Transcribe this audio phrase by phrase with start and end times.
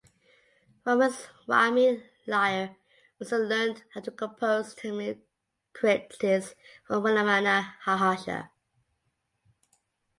[0.83, 2.75] Ramaswami Iyer
[3.19, 5.17] also learned how to compose Tamil
[5.75, 6.55] kritis
[6.87, 8.49] from Ramana Maharshi.